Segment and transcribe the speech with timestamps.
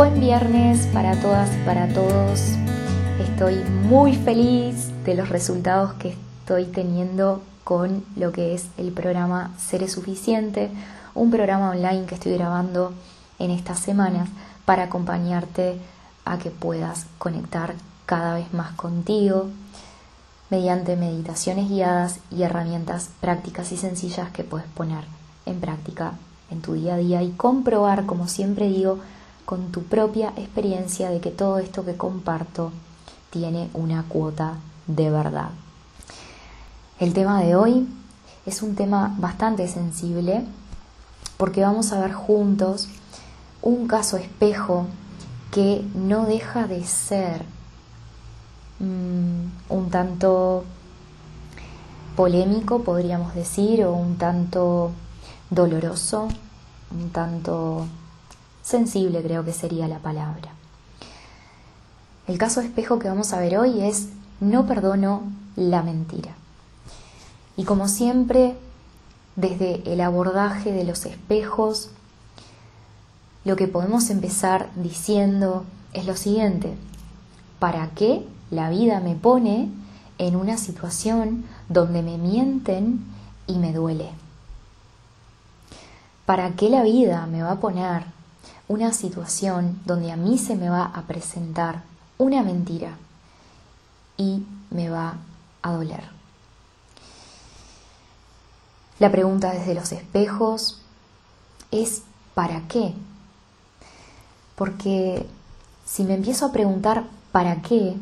[0.00, 2.40] Buen viernes para todas y para todos.
[3.20, 9.52] Estoy muy feliz de los resultados que estoy teniendo con lo que es el programa
[9.58, 10.70] Seres Suficiente,
[11.14, 12.94] un programa online que estoy grabando
[13.38, 14.30] en estas semanas
[14.64, 15.78] para acompañarte
[16.24, 17.74] a que puedas conectar
[18.06, 19.48] cada vez más contigo
[20.48, 25.04] mediante meditaciones guiadas y herramientas prácticas y sencillas que puedes poner
[25.44, 26.14] en práctica
[26.50, 28.98] en tu día a día y comprobar, como siempre digo,
[29.50, 32.70] con tu propia experiencia de que todo esto que comparto
[33.30, 35.48] tiene una cuota de verdad.
[37.00, 37.88] El tema de hoy
[38.46, 40.44] es un tema bastante sensible
[41.36, 42.88] porque vamos a ver juntos
[43.60, 44.86] un caso espejo
[45.50, 47.42] que no deja de ser
[48.78, 50.62] mm, un tanto
[52.14, 54.92] polémico, podríamos decir, o un tanto
[55.50, 56.28] doloroso,
[56.92, 57.88] un tanto
[58.62, 60.52] sensible creo que sería la palabra.
[62.26, 64.08] El caso espejo que vamos a ver hoy es
[64.40, 65.22] no perdono
[65.56, 66.34] la mentira.
[67.56, 68.56] Y como siempre,
[69.36, 71.90] desde el abordaje de los espejos,
[73.44, 76.74] lo que podemos empezar diciendo es lo siguiente,
[77.58, 79.68] ¿para qué la vida me pone
[80.18, 83.04] en una situación donde me mienten
[83.46, 84.10] y me duele?
[86.26, 88.04] ¿Para qué la vida me va a poner
[88.70, 91.82] una situación donde a mí se me va a presentar
[92.18, 92.96] una mentira
[94.16, 95.16] y me va
[95.60, 96.04] a doler?
[99.00, 100.80] La pregunta desde los espejos
[101.72, 102.02] es
[102.34, 102.94] ¿para qué?
[104.54, 105.26] Porque
[105.84, 107.96] si me empiezo a preguntar ¿para qué?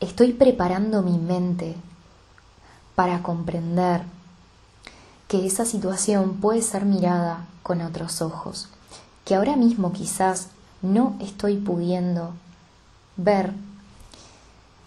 [0.00, 1.76] Estoy preparando mi mente
[2.96, 4.02] para comprender
[5.28, 8.68] que esa situación puede ser mirada con otros ojos,
[9.30, 10.48] que ahora mismo quizás
[10.82, 12.32] no estoy pudiendo
[13.16, 13.52] ver,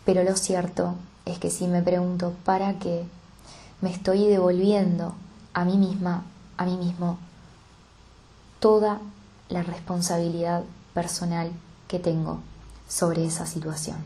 [0.04, 3.06] pero lo cierto es que si me pregunto para qué,
[3.80, 5.16] me estoy devolviendo
[5.54, 6.26] a mí misma,
[6.58, 7.18] a mí mismo,
[8.60, 9.00] toda
[9.48, 11.50] la responsabilidad personal
[11.88, 12.40] que tengo
[12.90, 14.00] sobre esa situación.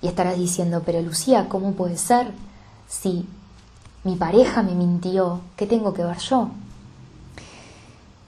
[0.00, 2.32] Y estarás diciendo, pero Lucía, ¿cómo puede ser
[2.88, 3.28] si
[4.02, 5.40] mi pareja me mintió?
[5.54, 6.50] ¿Qué tengo que ver yo?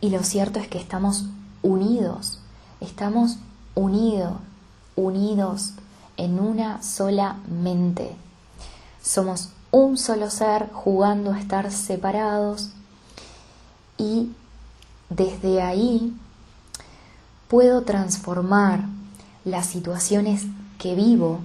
[0.05, 1.25] Y lo cierto es que estamos
[1.63, 2.39] unidos,
[2.83, 3.39] estamos
[3.75, 4.35] unidos,
[4.97, 5.71] unidos
[6.19, 8.15] en una sola mente.
[9.03, 12.69] Somos un solo ser jugando a estar separados
[13.97, 14.31] y
[15.09, 16.15] desde ahí
[17.49, 18.85] puedo transformar
[19.47, 20.43] las situaciones
[20.79, 21.39] que vivo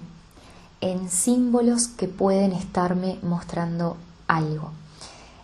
[0.82, 3.96] en símbolos que pueden estarme mostrando
[4.28, 4.72] algo,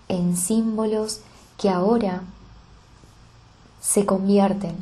[0.09, 1.21] en símbolos
[1.57, 2.21] que ahora
[3.85, 4.75] se convierten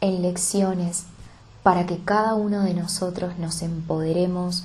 [0.00, 1.04] en lecciones
[1.62, 4.64] para que cada uno de nosotros nos empoderemos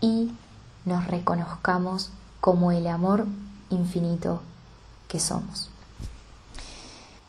[0.00, 0.32] y
[0.86, 3.26] nos reconozcamos como el amor
[3.68, 4.40] infinito
[5.08, 5.68] que somos.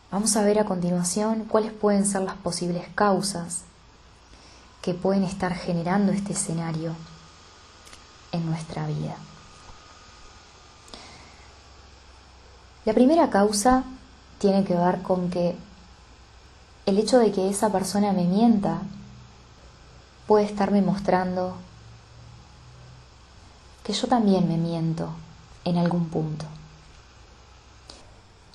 [0.09, 3.63] Vamos a ver a continuación cuáles pueden ser las posibles causas
[4.81, 6.95] que pueden estar generando este escenario
[8.31, 9.17] en nuestra vida.
[12.85, 13.83] La primera causa
[14.39, 15.57] tiene que ver con que
[16.85, 18.81] el hecho de que esa persona me mienta
[20.27, 21.55] puede estarme mostrando
[23.83, 25.09] que yo también me miento
[25.65, 26.45] en algún punto.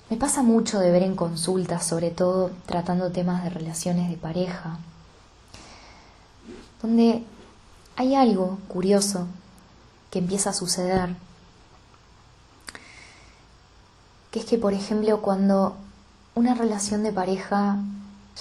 [0.09, 4.79] Me pasa mucho de ver en consultas, sobre todo tratando temas de relaciones de pareja,
[6.81, 7.23] donde
[7.95, 9.27] hay algo curioso
[10.09, 11.15] que empieza a suceder,
[14.31, 15.75] que es que, por ejemplo, cuando
[16.33, 17.77] una relación de pareja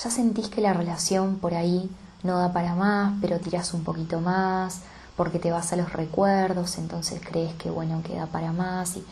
[0.02, 1.90] ya sentís que la relación por ahí
[2.22, 4.80] no da para más, pero tirás un poquito más,
[5.16, 9.04] porque te vas a los recuerdos, entonces crees que bueno, queda para más, y,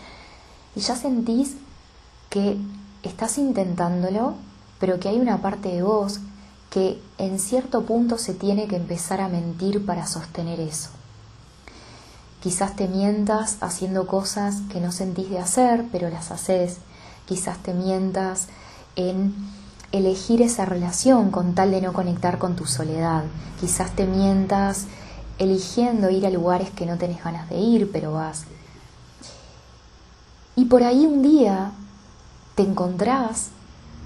[0.75, 1.57] y ya sentís
[2.31, 2.57] que
[3.03, 4.35] estás intentándolo,
[4.79, 6.21] pero que hay una parte de vos
[6.71, 10.91] que en cierto punto se tiene que empezar a mentir para sostener eso.
[12.43, 16.77] Quizás te mientas haciendo cosas que no sentís de hacer, pero las haces.
[17.25, 18.49] Quizás te mientas
[18.95, 19.35] en
[19.97, 23.25] elegir esa relación con tal de no conectar con tu soledad.
[23.61, 24.87] Quizás te mientas
[25.39, 28.45] eligiendo ir a lugares que no tenés ganas de ir, pero vas.
[30.55, 31.73] Y por ahí un día
[32.55, 33.51] te encontrás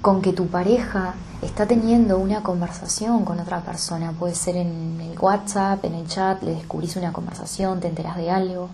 [0.03, 5.19] con que tu pareja está teniendo una conversación con otra persona, puede ser en el
[5.19, 8.69] WhatsApp, en el chat, le descubrís una conversación, te enterás de algo.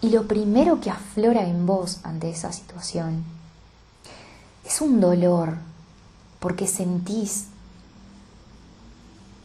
[0.00, 3.35] Y lo primero que aflora en vos ante esa situación
[4.66, 5.56] es un dolor
[6.40, 7.46] porque sentís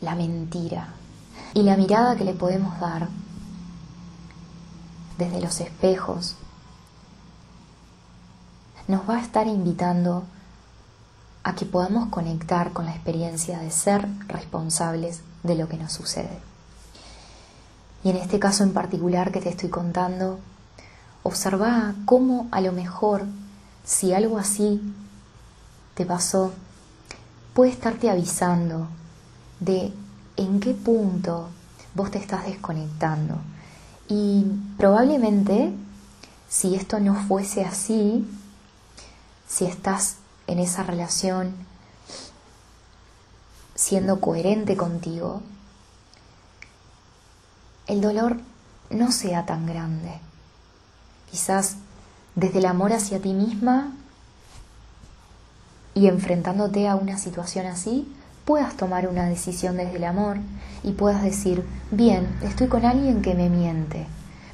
[0.01, 0.89] la mentira
[1.53, 3.07] y la mirada que le podemos dar
[5.17, 6.35] desde los espejos
[8.87, 10.23] nos va a estar invitando
[11.43, 16.39] a que podamos conectar con la experiencia de ser responsables de lo que nos sucede.
[18.03, 20.39] Y en este caso en particular que te estoy contando,
[21.23, 23.25] observa cómo a lo mejor
[23.83, 24.81] si algo así
[25.93, 26.51] te pasó,
[27.53, 28.87] puede estarte avisando
[29.59, 29.93] de
[30.37, 31.49] en qué punto
[31.93, 33.35] vos te estás desconectando.
[34.07, 34.45] Y
[34.77, 35.73] probablemente,
[36.49, 38.27] si esto no fuese así,
[39.47, 40.15] si estás
[40.47, 41.53] en esa relación
[43.75, 45.41] siendo coherente contigo,
[47.87, 48.37] el dolor
[48.89, 50.19] no sea tan grande.
[51.29, 51.75] Quizás
[52.35, 53.91] desde el amor hacia ti misma
[55.93, 58.07] y enfrentándote a una situación así,
[58.45, 60.37] puedas tomar una decisión desde el amor
[60.83, 64.07] y puedas decir, bien, estoy con alguien que me miente.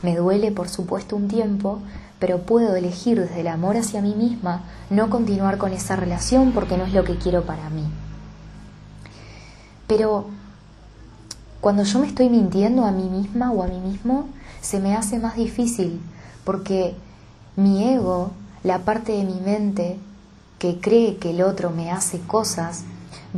[0.03, 1.79] Me duele, por supuesto, un tiempo,
[2.19, 6.77] pero puedo elegir desde el amor hacia mí misma no continuar con esa relación porque
[6.77, 7.85] no es lo que quiero para mí.
[9.87, 10.25] Pero
[11.61, 14.27] cuando yo me estoy mintiendo a mí misma o a mí mismo,
[14.61, 16.01] se me hace más difícil
[16.43, 16.95] porque
[17.55, 18.31] mi ego,
[18.63, 19.97] la parte de mi mente
[20.59, 22.83] que cree que el otro me hace cosas,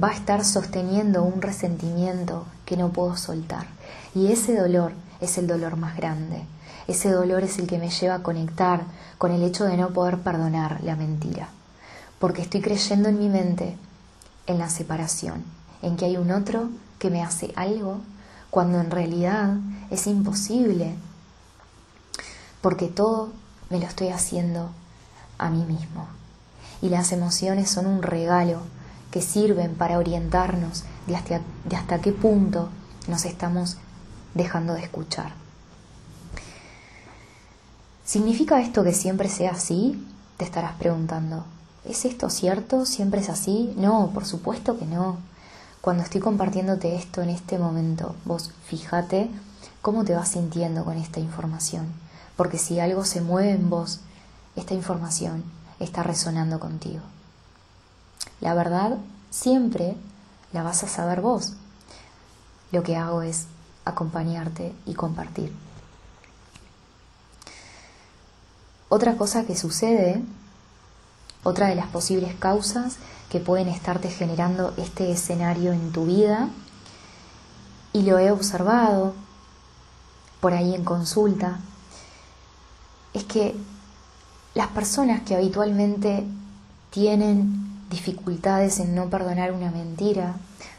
[0.02, 3.68] va a estar sosteniendo un resentimiento que no puedo soltar.
[4.16, 6.44] Y ese dolor es el dolor más grande.
[6.88, 8.84] Ese dolor es el que me lleva a conectar
[9.18, 11.50] con el hecho de no poder perdonar la mentira.
[12.20, 13.78] Porque estoy creyendo en mi mente
[14.48, 15.44] en la separación,
[15.82, 18.00] en que hay un otro que me hace algo,
[18.50, 19.58] cuando en realidad
[19.92, 20.96] es imposible.
[22.62, 23.30] Porque todo
[23.70, 24.70] me lo estoy haciendo
[25.38, 26.19] a mí mismo.
[26.82, 28.62] Y las emociones son un regalo
[29.12, 32.70] que sirven para orientarnos de hasta, de hasta qué punto
[33.08, 33.78] nos estamos
[34.34, 35.34] dejando de escuchar.
[38.06, 40.06] ¿Significa esto que siempre sea así?
[40.38, 41.46] Te estarás preguntando.
[41.86, 42.86] ¿Es esto cierto?
[42.86, 43.74] ¿Siempre es así?
[43.78, 45.18] No, por supuesto que no.
[45.82, 49.30] Cuando estoy compartiéndote esto en este momento, vos fíjate
[49.82, 51.88] cómo te vas sintiendo con esta información.
[52.36, 54.02] Porque si algo se mueve en vos,
[54.56, 55.44] esta información
[55.80, 57.02] está resonando contigo.
[58.42, 58.98] La verdad
[59.30, 59.96] siempre
[60.54, 61.54] la vas a saber vos.
[62.72, 63.46] Lo que hago es
[63.86, 65.54] acompañarte y compartir.
[68.90, 70.24] Otra cosa que sucede,
[71.44, 72.98] otra de las posibles causas
[73.30, 76.50] que pueden estarte generando este escenario en tu vida,
[77.94, 79.14] y lo he observado
[80.40, 81.60] por ahí en consulta,
[83.14, 83.56] es que
[84.56, 86.26] las personas que habitualmente
[86.90, 90.36] tienen dificultades en no perdonar una mentira,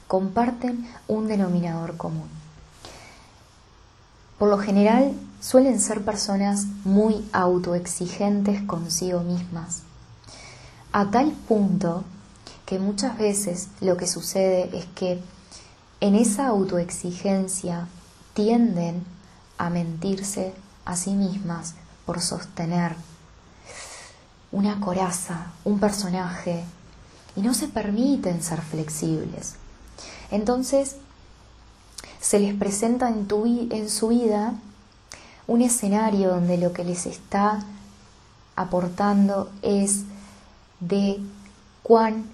[0.07, 2.29] comparten un denominador común.
[4.39, 9.83] Por lo general suelen ser personas muy autoexigentes consigo mismas,
[10.93, 12.05] a tal punto
[12.67, 15.21] que muchas veces lo que sucede es que
[16.01, 17.87] en esa autoexigencia
[18.35, 19.05] tienden
[19.59, 21.75] a mentirse a sí mismas
[22.07, 22.97] por sostener
[24.53, 26.65] una coraza, un personaje,
[27.37, 29.55] y no se permiten ser flexibles.
[30.31, 30.97] Entonces,
[32.21, 34.55] se les presenta en, tu, en su vida
[35.47, 37.65] un escenario donde lo que les está
[38.57, 40.03] aportando es
[40.81, 41.21] de
[41.83, 42.25] cuán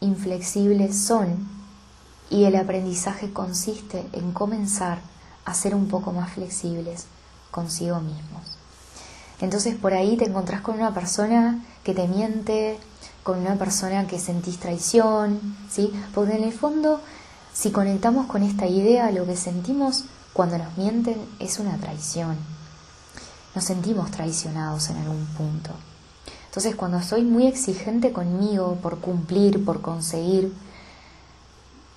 [0.00, 1.48] inflexibles son
[2.30, 5.00] y el aprendizaje consiste en comenzar
[5.44, 7.06] a ser un poco más flexibles
[7.50, 8.58] consigo mismos.
[9.44, 12.78] Entonces por ahí te encontrás con una persona que te miente,
[13.22, 15.92] con una persona que sentís traición, ¿sí?
[16.14, 17.00] Porque en el fondo,
[17.52, 22.36] si conectamos con esta idea, lo que sentimos cuando nos mienten es una traición.
[23.54, 25.70] Nos sentimos traicionados en algún punto.
[26.46, 30.52] Entonces, cuando soy muy exigente conmigo por cumplir, por conseguir,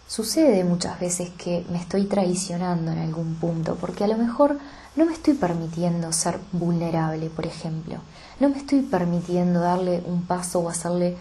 [0.08, 4.58] sucede muchas veces que me estoy traicionando en algún punto, porque a lo mejor
[4.96, 7.98] no me estoy permitiendo ser vulnerable, por ejemplo.
[8.40, 11.18] No me estoy permitiendo darle un paso o hacerle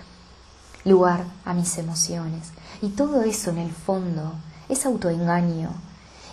[0.85, 2.52] lugar a mis emociones.
[2.81, 4.33] Y todo eso en el fondo
[4.69, 5.71] es autoengaño.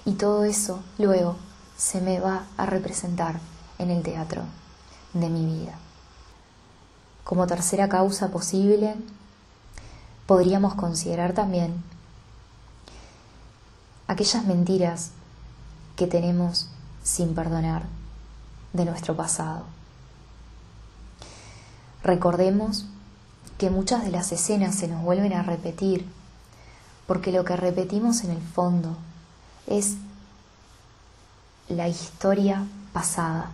[0.05, 1.36] Y todo eso luego
[1.75, 3.39] se me va a representar
[3.79, 4.43] en el teatro
[5.13, 5.74] de mi vida.
[7.24, 8.95] Como tercera causa posible,
[10.27, 11.83] podríamos considerar también
[14.13, 15.10] aquellas mentiras
[15.96, 16.70] que tenemos
[17.03, 17.84] sin perdonar
[18.72, 19.65] de nuestro pasado.
[22.03, 22.86] Recordemos
[23.58, 26.08] que muchas de las escenas se nos vuelven a repetir,
[27.08, 28.98] porque lo que repetimos en el fondo
[29.67, 29.96] es
[31.67, 33.51] la historia pasada.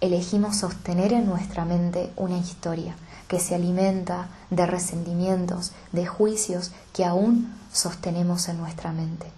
[0.00, 2.96] Elegimos sostener en nuestra mente una historia
[3.28, 9.30] que se alimenta de resentimientos, de juicios que aún sostenemos en nuestra mente.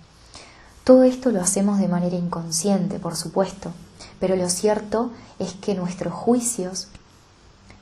[0.85, 3.73] Todo esto lo hacemos de manera inconsciente, por supuesto,
[4.19, 6.89] pero lo cierto es que nuestros juicios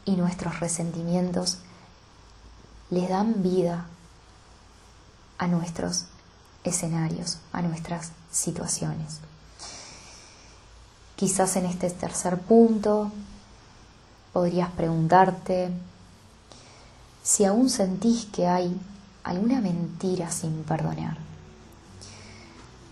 [0.04, 1.58] y nuestros resentimientos
[2.90, 3.86] le dan vida
[5.38, 6.06] a nuestros
[6.64, 9.20] escenarios, a nuestras situaciones.
[11.16, 13.10] Quizás en este tercer punto
[14.32, 15.70] podrías preguntarte
[17.22, 18.78] si aún sentís que hay
[19.24, 21.29] alguna mentira sin perdonar.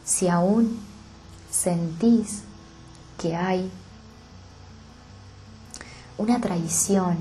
[0.08, 0.80] Si aún
[1.50, 2.40] sentís
[3.18, 3.70] que hay
[6.16, 7.18] una traición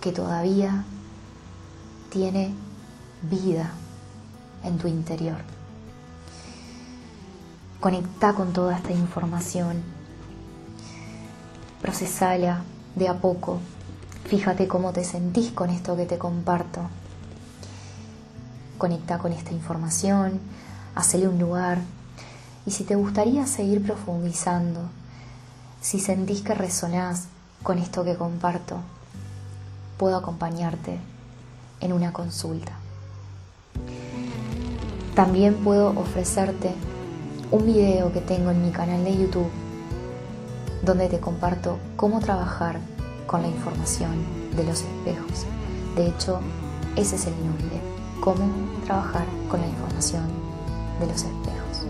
[0.00, 0.84] que todavía
[2.10, 2.52] tiene
[3.22, 3.70] vida
[4.64, 5.36] en tu interior.
[7.78, 9.84] Conecta con toda esta información,
[11.80, 12.64] procesala
[12.96, 13.60] de a poco,
[14.24, 16.80] fíjate cómo te sentís con esto que te comparto.
[18.76, 20.40] Conecta con esta información,
[20.96, 21.78] hacele un lugar
[22.64, 24.80] y si te gustaría seguir profundizando,
[25.80, 27.26] si sentís que resonás
[27.62, 28.78] con esto que comparto,
[29.98, 30.98] puedo acompañarte
[31.80, 32.72] en una consulta.
[35.14, 36.74] También puedo ofrecerte
[37.50, 39.50] un video que tengo en mi canal de YouTube
[40.82, 42.80] donde te comparto cómo trabajar
[43.26, 44.24] con la información
[44.56, 45.46] de los espejos.
[45.94, 46.40] De hecho,
[46.96, 47.80] ese es el nombre,
[48.20, 48.48] cómo
[48.84, 50.45] trabajar con la información
[51.00, 51.86] de los espejos.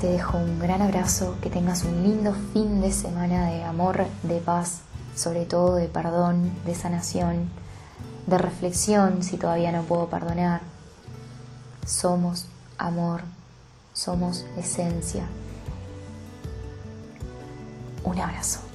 [0.00, 4.38] Te dejo un gran abrazo, que tengas un lindo fin de semana de amor, de
[4.38, 4.80] paz,
[5.14, 7.50] sobre todo de perdón, de sanación
[8.26, 10.60] de reflexión si todavía no puedo perdonar.
[11.86, 12.46] Somos
[12.78, 13.22] amor,
[13.92, 15.24] somos esencia.
[18.04, 18.71] Un abrazo.